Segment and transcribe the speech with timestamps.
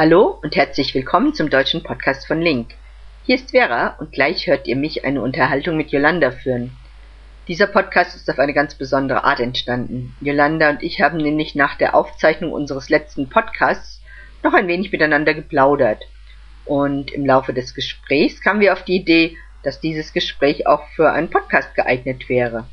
[0.00, 2.70] Hallo und herzlich willkommen zum deutschen Podcast von Link.
[3.26, 6.70] Hier ist Vera und gleich hört ihr mich eine Unterhaltung mit Yolanda führen.
[7.48, 10.16] Dieser Podcast ist auf eine ganz besondere Art entstanden.
[10.22, 14.00] Yolanda und ich haben nämlich nach der Aufzeichnung unseres letzten Podcasts
[14.42, 16.02] noch ein wenig miteinander geplaudert.
[16.64, 21.12] Und im Laufe des Gesprächs kamen wir auf die Idee, dass dieses Gespräch auch für
[21.12, 22.64] einen Podcast geeignet wäre.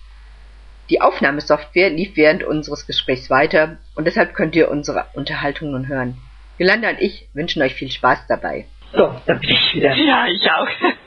[0.89, 6.21] Die Aufnahmesoftware lief während unseres Gesprächs weiter und deshalb könnt ihr unsere Unterhaltung nun hören.
[6.57, 8.65] Yolanda und ich wünschen euch viel Spaß dabei.
[8.93, 9.93] So, da bin ich wieder.
[9.95, 10.67] Ja, ich auch.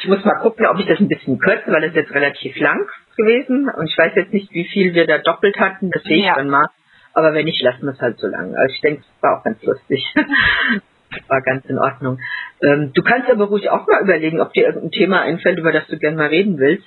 [0.00, 2.86] Ich muss mal gucken, ob ich das ein bisschen kürze, weil es jetzt relativ lang
[3.16, 6.24] gewesen und ich weiß jetzt nicht, wie viel wir da doppelt hatten, das sehe ich
[6.26, 6.34] Ja.
[6.34, 6.66] dann mal.
[7.14, 8.54] Aber wenn nicht, lassen wir es halt so lang.
[8.54, 10.04] Also ich denke, es war auch ganz lustig.
[11.28, 12.18] war ganz in Ordnung.
[12.62, 15.86] Ähm, du kannst aber ruhig auch mal überlegen, ob dir irgendein Thema einfällt, über das
[15.86, 16.86] du gerne mal reden willst.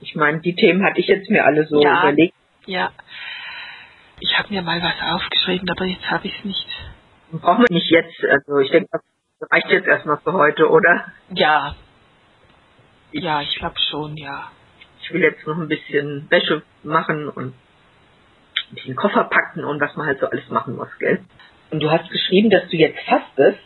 [0.00, 1.98] Ich meine, die Themen hatte ich jetzt mir alle so Ja.
[2.00, 2.34] überlegt.
[2.66, 2.92] Ja.
[4.20, 6.66] Ich habe mir mal was aufgeschrieben, aber jetzt habe ich es nicht.
[7.40, 8.24] Brauchen wir nicht jetzt.
[8.24, 9.02] Also ich denke, das
[9.50, 11.12] reicht jetzt erstmal für heute, oder?
[11.30, 11.74] Ja.
[13.12, 14.50] Ja, ich glaube schon, ja.
[15.02, 17.54] Ich will jetzt noch ein bisschen Wäsche machen und
[18.70, 21.24] ein bisschen Koffer packen und was man halt so alles machen muss, gell?
[21.70, 23.60] Und du hast geschrieben, dass du jetzt fastest.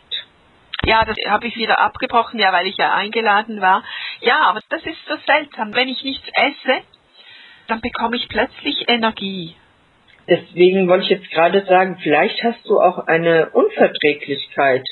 [0.83, 3.83] Ja, das habe ich wieder abgebrochen, ja, weil ich ja eingeladen war.
[4.21, 5.73] Ja, aber das ist so seltsam.
[5.75, 6.81] Wenn ich nichts esse,
[7.67, 9.55] dann bekomme ich plötzlich Energie.
[10.27, 14.83] Deswegen wollte ich jetzt gerade sagen, vielleicht hast du auch eine Unverträglichkeit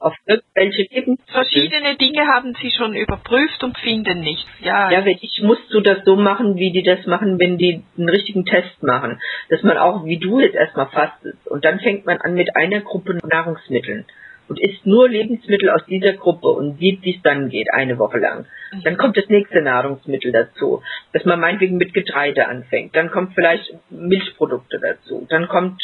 [0.00, 1.32] auf irgendwelche Lebensmittel.
[1.32, 4.48] Verschiedene Dinge haben sie schon überprüft und finden nichts.
[4.60, 7.82] Ja, Ja, wenn ich musst du das so machen, wie die das machen, wenn die
[7.98, 9.20] einen richtigen Test machen.
[9.50, 11.46] Dass man auch, wie du jetzt erstmal fastest.
[11.46, 14.06] Und dann fängt man an mit einer Gruppe Nahrungsmitteln
[14.50, 18.18] und isst nur Lebensmittel aus dieser Gruppe und sieht, wie es dann geht, eine Woche
[18.18, 18.46] lang.
[18.84, 22.94] Dann kommt das nächste Nahrungsmittel dazu, dass man meinetwegen mit Getreide anfängt.
[22.94, 25.26] Dann kommt vielleicht Milchprodukte dazu.
[25.30, 25.80] Dann kommt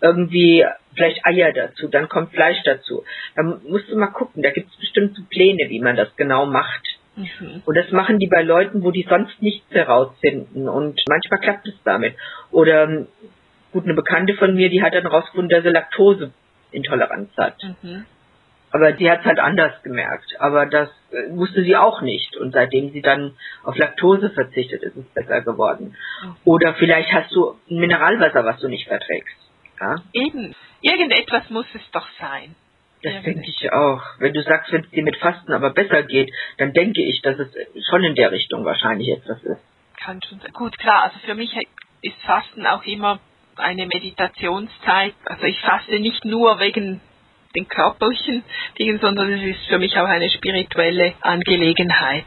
[0.00, 1.88] irgendwie vielleicht Eier dazu.
[1.88, 3.04] Dann kommt Fleisch dazu.
[3.36, 6.46] Dann musst du mal gucken, da gibt es bestimmt so Pläne, wie man das genau
[6.46, 6.98] macht.
[7.16, 7.62] Mhm.
[7.64, 10.68] Und das machen die bei Leuten, wo die sonst nichts herausfinden.
[10.68, 12.14] Und manchmal klappt es damit.
[12.50, 13.06] Oder ähm,
[13.72, 17.56] gut, eine Bekannte von mir, die hat dann rausgefunden, dass sie Laktoseintoleranz hat.
[17.82, 18.06] Mhm.
[18.74, 20.34] Aber die hat es halt anders gemerkt.
[20.40, 22.36] Aber das äh, wusste sie auch nicht.
[22.36, 25.96] Und seitdem sie dann auf Laktose verzichtet, ist es besser geworden.
[26.44, 29.36] Oder vielleicht hast du ein Mineralwasser, was du nicht verträgst.
[29.80, 30.56] Ja, Eben.
[30.82, 32.56] Irgendetwas muss es doch sein.
[33.04, 34.02] das denke ich auch.
[34.18, 37.38] Wenn du sagst, wenn es dir mit Fasten aber besser geht, dann denke ich, dass
[37.38, 37.54] es
[37.88, 39.62] schon in der Richtung wahrscheinlich etwas ist.
[40.04, 40.52] Kann schon sein.
[40.52, 41.54] Gut, klar, also für mich
[42.02, 43.20] ist Fasten auch immer
[43.56, 45.14] eine Meditationszeit.
[45.26, 47.00] Also ich faste nicht nur wegen
[47.56, 48.44] den körperlichen
[48.78, 52.24] Dingen, sondern es ist für mich auch eine spirituelle Angelegenheit.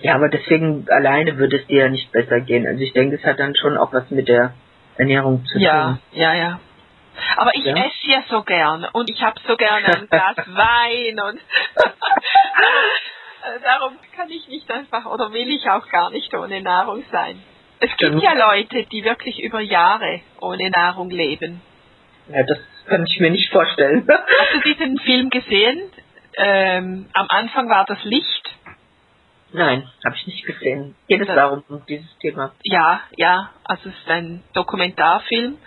[0.00, 2.66] Ja, aber deswegen alleine würde es dir ja nicht besser gehen.
[2.66, 4.52] Also ich denke, es hat dann schon auch was mit der
[4.96, 5.98] Ernährung zu Ja, tun.
[6.12, 6.60] ja, ja.
[7.36, 7.74] Aber ich Ja?
[7.76, 11.40] esse ja so gern und ich habe so gerne ein Glas Wein und
[13.62, 17.40] darum kann ich nicht einfach oder will ich auch gar nicht ohne Nahrung sein.
[17.80, 21.60] Es gibt ja Leute, die wirklich über Jahre ohne Nahrung leben.
[22.28, 24.06] Ja, das kann ich mir nicht vorstellen.
[24.38, 25.90] Hast du diesen Film gesehen?
[26.36, 28.50] Ähm, am Anfang war das Licht.
[29.52, 30.96] Nein, habe ich nicht gesehen.
[31.06, 32.52] Geht es darum, um dieses Thema?
[32.64, 35.58] Ja, ja, also es ist ein Dokumentarfilm,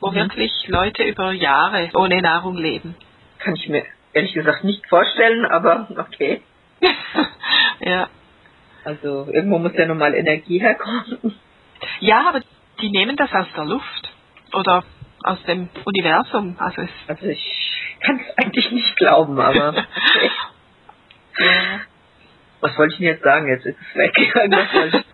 [0.00, 0.14] wo Mhm.
[0.14, 2.94] wirklich Leute über Jahre ohne Nahrung leben.
[3.38, 3.84] Kann ich mir
[4.14, 6.40] ehrlich gesagt nicht vorstellen, aber okay.
[7.80, 8.08] ja.
[8.84, 11.34] Also irgendwo muss ja nochmal Energie herkommen.
[12.00, 12.40] ja, aber
[12.80, 14.10] die nehmen das aus der Luft
[14.54, 14.84] oder
[15.24, 16.56] aus dem Universum.
[16.58, 19.74] Also Also ich kann es eigentlich nicht glauben, aber
[21.38, 21.80] ja.
[22.60, 23.46] Was wollte ich denn jetzt sagen?
[23.48, 24.12] Jetzt ist es weg.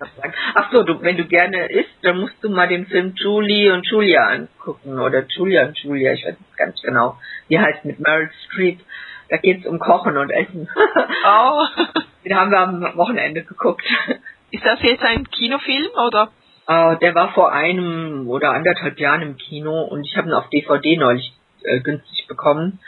[0.55, 3.87] Ach so, du, wenn du gerne isst, dann musst du mal den Film Julie und
[3.87, 4.99] Julia angucken.
[4.99, 7.19] Oder Julia und Julia, ich weiß nicht ganz genau.
[7.49, 8.81] Wie heißt mit Meryl Streep.
[9.29, 10.69] Da geht es um Kochen und Essen.
[11.27, 11.67] Oh,
[12.25, 13.83] Den haben wir am Wochenende geguckt.
[14.51, 16.31] ist das jetzt ein Kinofilm oder?
[16.67, 20.49] Äh, der war vor einem oder anderthalb Jahren im Kino und ich habe ihn auf
[20.49, 21.33] DVD neulich
[21.63, 22.81] äh, günstig bekommen.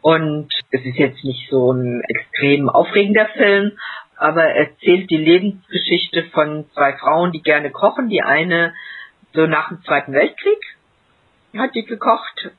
[0.00, 3.72] Und es ist jetzt nicht so ein extrem aufregender Film,
[4.16, 8.08] aber er erzählt die Lebensgeschichte von zwei Frauen, die gerne kochen.
[8.08, 8.72] Die eine
[9.34, 10.58] so nach dem Zweiten Weltkrieg
[11.56, 12.50] hat die gekocht.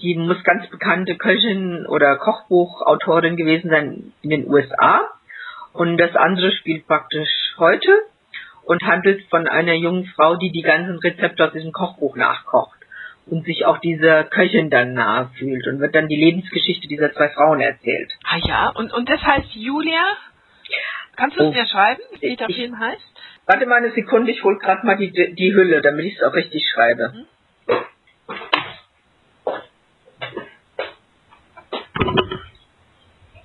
[0.00, 5.08] Die muss ganz bekannte Köchin oder Kochbuchautorin gewesen sein in den USA.
[5.72, 7.90] Und das andere spielt praktisch heute
[8.64, 12.78] und handelt von einer jungen Frau, die die ganzen Rezepte aus diesem Kochbuch nachkocht
[13.26, 17.28] und sich auch dieser Köchin dann nahe fühlt und wird dann die Lebensgeschichte dieser zwei
[17.30, 18.12] Frauen erzählt.
[18.24, 20.04] Ah ja, und, und das heißt Julia?
[21.16, 21.52] Kannst du es oh.
[21.52, 23.02] mir schreiben, wie der ich, Film heißt?
[23.46, 26.34] Warte mal eine Sekunde, ich hole gerade mal die, die Hülle, damit ich es auch
[26.34, 27.12] richtig schreibe.
[27.12, 27.26] Hm?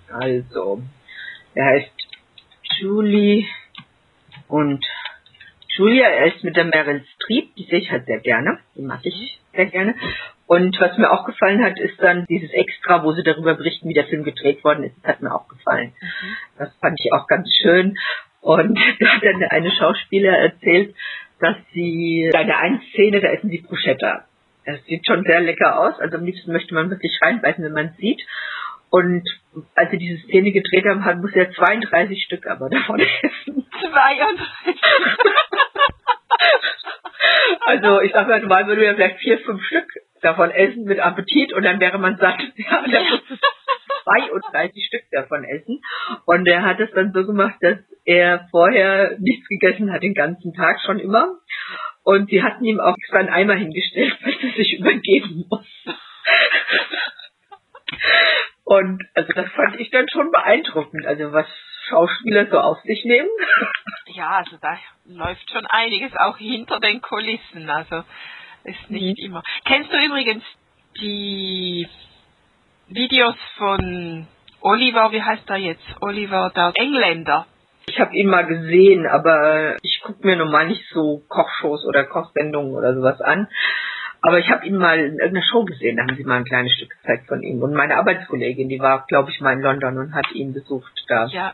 [0.09, 0.81] Also,
[1.53, 1.91] er heißt
[2.79, 3.45] Julie
[4.47, 4.83] und
[5.77, 8.99] Julia, er ist mit der Meryl Streep, die sehe ich halt sehr gerne, die mag
[9.03, 9.95] ich sehr gerne.
[10.47, 13.93] Und was mir auch gefallen hat, ist dann dieses Extra, wo sie darüber berichten, wie
[13.93, 14.95] der Film gedreht worden ist.
[15.03, 15.93] Das hat mir auch gefallen.
[15.99, 16.37] Mhm.
[16.57, 17.95] Das fand ich auch ganz schön.
[18.41, 20.95] Und da hat dann eine Schauspieler erzählt,
[21.39, 24.25] dass sie, bei der einen Szene, da essen sie Bruschetta.
[24.63, 25.99] Es sieht schon sehr lecker aus.
[25.99, 28.21] Also am liebsten möchte man wirklich reinbeißen, wenn man es sieht.
[28.89, 29.23] Und
[29.75, 33.65] als sie diese Szene gedreht haben, hat, muss er 32 Stück aber davon essen.
[33.81, 34.47] 32?
[37.67, 39.89] Also ich sag mal, normal würde er vielleicht vier, fünf Stück
[40.21, 42.39] davon essen mit Appetit und dann wäre man satt.
[42.55, 43.39] Ja, dann muss
[44.03, 45.81] 32 Stück davon essen.
[46.25, 50.53] Und er hat es dann so gemacht, dass er vorher nichts gegessen hat den ganzen
[50.53, 51.39] Tag schon immer.
[52.03, 55.67] Und sie hatten ihm auch extra einen Eimer hingestellt, weil er sich übergeben muss.
[58.63, 61.47] Und also das fand ich dann schon beeindruckend, also was
[61.89, 63.29] Schauspieler so auf sich nehmen.
[64.17, 64.75] Ja, also da
[65.05, 68.03] läuft schon einiges auch hinter den Kulissen, also
[68.63, 69.25] ist nicht mhm.
[69.25, 69.43] immer.
[69.63, 70.43] Kennst du übrigens
[70.99, 71.87] die
[72.87, 74.25] Videos von
[74.61, 75.85] Oliver, wie heißt er jetzt?
[76.01, 77.45] Oliver, der Engländer.
[77.85, 82.73] Ich habe ihn mal gesehen, aber ich gucke mir normal nicht so Kochshows oder Kochsendungen
[82.73, 83.47] oder sowas an.
[84.23, 86.73] Aber ich habe ihn mal in irgendeiner Show gesehen, da haben sie mal ein kleines
[86.73, 87.61] Stück gezeigt von ihm.
[87.61, 91.27] Und meine Arbeitskollegin, die war, glaube ich, mal in London und hat ihn besucht da.
[91.27, 91.53] Ja,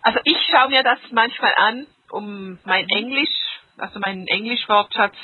[0.00, 3.30] also ich schaue mir das manchmal an, um mein Englisch,
[3.76, 5.14] also meinen Englischwortschatz,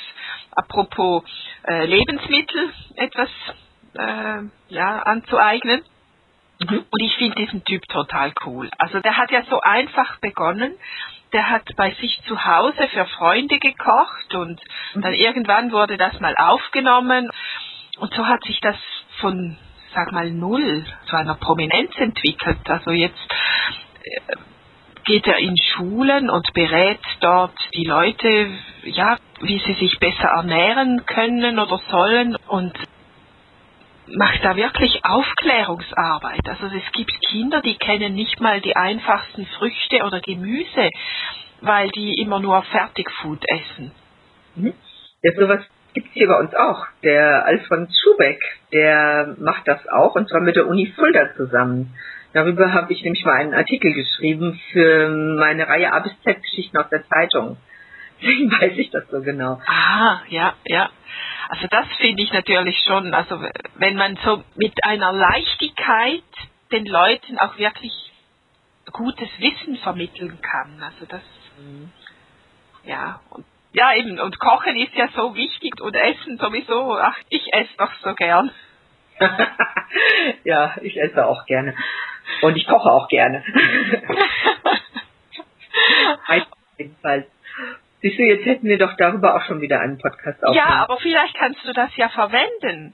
[0.51, 1.23] apropos
[1.67, 3.29] äh, Lebensmittel, etwas
[3.97, 5.83] äh, ja, anzueignen.
[6.59, 6.85] Mhm.
[6.89, 8.69] Und ich finde diesen Typ total cool.
[8.77, 10.73] Also der hat ja so einfach begonnen.
[11.33, 14.61] Der hat bei sich zu Hause für Freunde gekocht und
[14.93, 15.01] mhm.
[15.01, 17.29] dann irgendwann wurde das mal aufgenommen.
[17.97, 18.77] Und so hat sich das
[19.19, 19.57] von,
[19.93, 22.69] sag mal, null zu einer Prominenz entwickelt.
[22.69, 23.27] Also jetzt
[24.03, 24.35] äh,
[25.05, 28.49] geht er in Schulen und berät dort die Leute,
[28.83, 32.73] ja, wie sie sich besser ernähren können oder sollen und
[34.07, 36.47] macht da wirklich Aufklärungsarbeit.
[36.47, 40.89] Also es gibt Kinder, die kennen nicht mal die einfachsten Früchte oder Gemüse,
[41.61, 43.91] weil die immer nur Fertigfood essen.
[44.55, 44.73] Mhm.
[45.21, 46.85] Ja, sowas gibt es hier bei uns auch.
[47.03, 48.39] Der Alfons Schubeck,
[48.71, 51.95] der macht das auch und zwar mit der Uni Fulda zusammen.
[52.35, 56.77] Darüber habe ich nämlich mal einen Artikel geschrieben für meine Reihe A bis Z Geschichten
[56.77, 57.55] aus der Zeitung.
[58.21, 59.61] Deswegen weiß ich das so genau.
[59.65, 60.89] Ah, ja, ja.
[61.47, 63.41] Also das finde ich natürlich schon, also
[63.75, 66.23] wenn man so mit einer Leichtigkeit
[66.73, 67.93] den Leuten auch wirklich
[68.91, 70.83] gutes Wissen vermitteln kann.
[70.83, 71.21] Also das,
[71.57, 71.89] mhm.
[72.83, 77.53] ja, und ja eben, und Kochen ist ja so wichtig und Essen sowieso, ach, ich
[77.53, 78.51] esse doch so gern.
[80.43, 81.75] ja, ich esse auch gerne.
[82.41, 83.43] Und ich koche auch gerne.
[86.77, 87.25] jedenfalls.
[88.01, 90.57] Siehst du, jetzt hätten wir doch darüber auch schon wieder einen Podcast aufgenommen.
[90.57, 92.93] Ja, aber vielleicht kannst du das ja verwenden.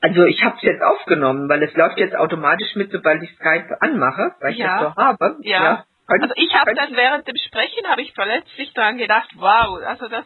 [0.00, 3.76] Also ich habe es jetzt aufgenommen, weil es läuft jetzt automatisch mit, sobald ich Skype
[3.80, 4.84] anmache, weil ich ja.
[4.84, 5.36] das so habe.
[5.40, 5.62] Ja.
[5.62, 5.84] ja.
[6.06, 10.24] also ich habe dann während dem Sprechen habe ich plötzlich dran gedacht, wow, also das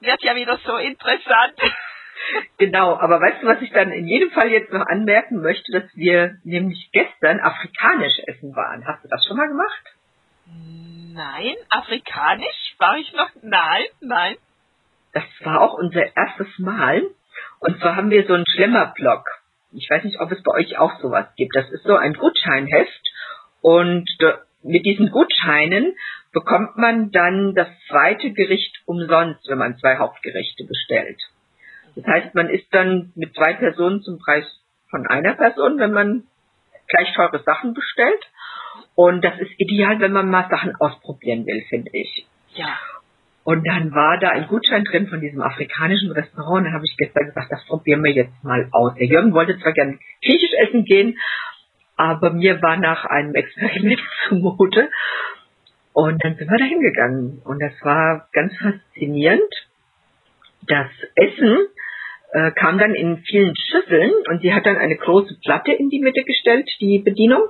[0.00, 1.54] wird ja wieder so interessant.
[2.58, 5.84] Genau, aber weißt du, was ich dann in jedem Fall jetzt noch anmerken möchte, dass
[5.94, 8.86] wir nämlich gestern afrikanisch essen waren.
[8.86, 9.82] Hast du das schon mal gemacht?
[11.14, 13.30] Nein, afrikanisch war ich noch.
[13.42, 14.36] Nein, nein.
[15.12, 17.02] Das war auch unser erstes Mal.
[17.60, 19.26] Und zwar haben wir so einen Schlemmerblock.
[19.72, 21.54] Ich weiß nicht, ob es bei euch auch sowas gibt.
[21.54, 23.02] Das ist so ein Gutscheinheft.
[23.60, 24.08] Und
[24.62, 25.96] mit diesen Gutscheinen
[26.32, 31.20] bekommt man dann das zweite Gericht umsonst, wenn man zwei Hauptgerichte bestellt.
[31.98, 34.44] Das heißt, man isst dann mit zwei Personen zum Preis
[34.88, 36.24] von einer Person, wenn man
[36.86, 38.24] gleich teure Sachen bestellt.
[38.94, 42.26] Und das ist ideal, wenn man mal Sachen ausprobieren will, finde ich.
[42.54, 42.78] Ja.
[43.42, 46.66] Und dann war da ein Gutschein drin von diesem afrikanischen Restaurant.
[46.66, 48.94] Dann habe ich gestern gesagt, das probieren wir jetzt mal aus.
[48.94, 51.18] Der Jürgen wollte zwar gern griechisch essen gehen,
[51.96, 54.88] aber mir war nach einem Experiment zumute.
[55.92, 57.42] Und dann sind wir da hingegangen.
[57.44, 59.52] Und das war ganz faszinierend.
[60.62, 61.58] Das Essen
[62.32, 66.00] äh, kam dann in vielen Schüsseln und sie hat dann eine große Platte in die
[66.00, 67.42] Mitte gestellt, die Bedienung.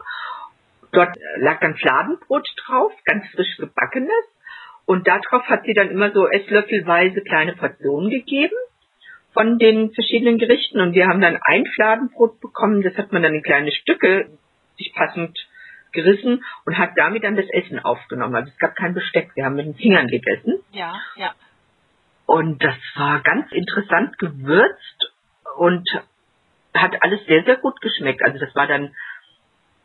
[0.92, 4.10] Dort lag dann Fladenbrot drauf, ganz frisch gebackenes.
[4.86, 8.54] Und darauf hat sie dann immer so esslöffelweise kleine Portionen gegeben
[9.34, 10.80] von den verschiedenen Gerichten.
[10.80, 14.30] Und wir haben dann ein Fladenbrot bekommen, das hat man dann in kleine Stücke
[14.78, 15.36] sich passend
[15.92, 18.34] gerissen und hat damit dann das Essen aufgenommen.
[18.34, 20.60] Also es gab kein Besteck, wir haben mit den Fingern gegessen.
[20.72, 21.34] Ja, ja.
[22.28, 25.14] Und das war ganz interessant gewürzt
[25.56, 25.88] und
[26.74, 28.22] hat alles sehr, sehr gut geschmeckt.
[28.22, 28.94] Also das war dann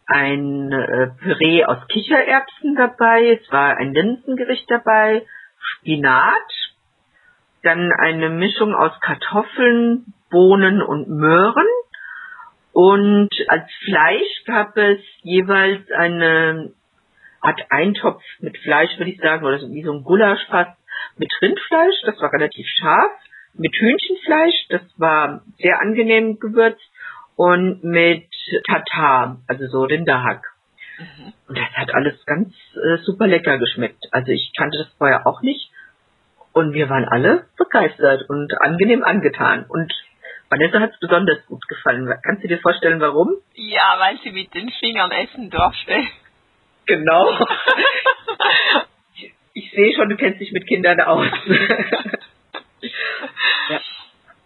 [0.07, 5.25] ein äh, Püree aus Kichererbsen dabei, es war ein Linsengericht dabei,
[5.57, 6.51] Spinat,
[7.61, 11.67] dann eine Mischung aus Kartoffeln, Bohnen und Möhren.
[12.73, 16.73] Und als Fleisch gab es jeweils eine
[17.39, 20.77] Art Eintopf mit Fleisch, würde ich sagen, oder wie so ein Gulasch fast,
[21.17, 23.11] mit Rindfleisch, das war relativ scharf,
[23.55, 26.81] mit Hühnchenfleisch, das war sehr angenehm gewürzt,
[27.35, 28.29] und mit
[28.67, 30.43] Tatar, also so Rinderhack.
[30.97, 31.33] Mhm.
[31.47, 34.05] Und das hat alles ganz äh, super lecker geschmeckt.
[34.11, 35.71] Also ich kannte das vorher auch nicht.
[36.51, 39.65] Und wir waren alle begeistert und angenehm angetan.
[39.67, 39.91] Und
[40.49, 42.13] Vanessa hat es besonders gut gefallen.
[42.23, 43.37] Kannst du dir vorstellen, warum?
[43.55, 46.03] Ja, weil sie mit den Fingern essen durfte.
[46.85, 47.39] Genau.
[49.53, 51.27] ich, sehe schon, du kennst dich mit Kindern aus.
[53.69, 53.79] ja.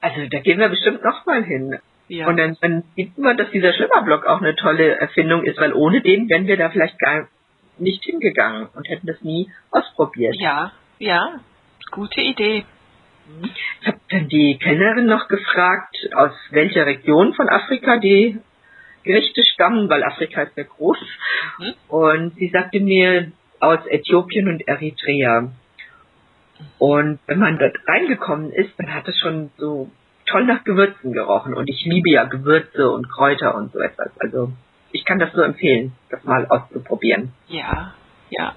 [0.02, 1.80] Also da gehen wir bestimmt nochmal hin.
[2.08, 2.28] Ja.
[2.28, 6.02] Und dann, dann sieht man, dass dieser Schwimmerblock auch eine tolle Erfindung ist, weil ohne
[6.02, 7.28] den wären wir da vielleicht gar
[7.78, 10.36] nicht hingegangen und hätten das nie ausprobiert.
[10.40, 11.40] Ja, ja,
[11.92, 12.66] gute Idee.
[13.82, 18.40] Ich habe dann die Kellnerin noch gefragt, aus welcher Region von Afrika die
[19.04, 20.98] Gerichte stammen, weil Afrika ist sehr groß.
[21.60, 21.74] Mhm.
[21.90, 25.52] Und sie sagte mir aus Äthiopien und Eritrea.
[26.80, 29.90] Und wenn man dort reingekommen ist, dann hat es schon so
[30.26, 31.54] toll nach Gewürzen gerochen.
[31.54, 34.12] Und ich liebe ja Gewürze und Kräuter und so etwas.
[34.20, 34.52] Also
[34.92, 37.34] ich kann das nur empfehlen, das mal auszuprobieren.
[37.48, 37.94] Ja,
[38.30, 38.56] ja.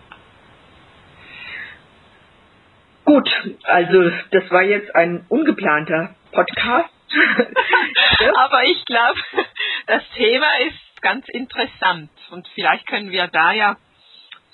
[3.04, 3.28] Gut,
[3.64, 6.90] also das war jetzt ein ungeplanter Podcast.
[8.37, 9.19] Aber ich glaube,
[9.87, 13.76] das Thema ist ganz interessant und vielleicht können wir da ja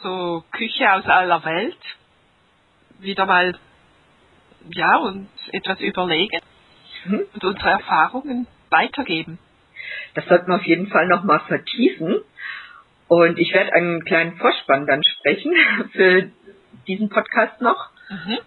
[0.02, 1.78] so Küche aus aller Welt
[2.98, 3.54] wieder mal
[4.70, 6.40] ja und etwas überlegen
[7.04, 7.22] mhm.
[7.34, 9.38] und unsere Erfahrungen weitergeben.
[10.14, 12.20] Das sollten wir auf jeden Fall nochmal vertiefen.
[13.08, 15.52] Und ich werde einen kleinen Vorspann dann sprechen
[15.92, 16.30] für
[16.88, 17.90] diesen Podcast noch.
[18.08, 18.38] Mhm.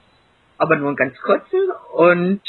[0.58, 1.60] Aber nur einen ganz kurzen.
[1.94, 2.41] Und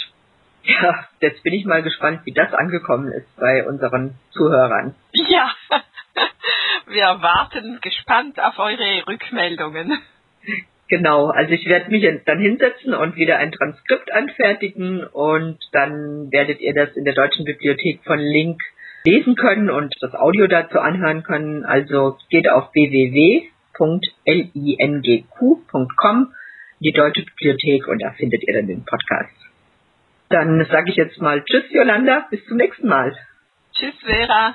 [0.63, 4.95] ja, jetzt bin ich mal gespannt, wie das angekommen ist bei unseren Zuhörern.
[5.13, 5.53] Ja,
[6.91, 9.99] wir warten gespannt auf eure Rückmeldungen.
[10.89, 16.61] Genau, also ich werde mich dann hinsetzen und wieder ein Transkript anfertigen und dann werdet
[16.61, 18.61] ihr das in der Deutschen Bibliothek von Link
[19.05, 21.65] lesen können und das Audio dazu anhören können.
[21.65, 23.53] Also geht auf www.lingq.com,
[26.81, 29.37] die Deutsche Bibliothek und da findet ihr dann den Podcast.
[30.29, 33.17] Dann sage ich jetzt mal Tschüss, Jolanda, bis zum nächsten Mal.
[33.73, 34.55] Tschüss, Vera.